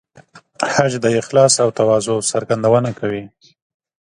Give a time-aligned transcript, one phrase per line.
[0.73, 3.23] حج د اخلاص او تواضع څرګندونه کوي.